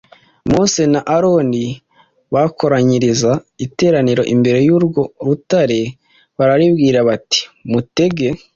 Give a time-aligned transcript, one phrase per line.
[0.51, 1.65] mose na aroni
[2.33, 3.31] bakoranyiriza
[3.65, 5.79] iteraniro imbere y urwo rutare
[6.37, 8.27] bararibwira bati mutege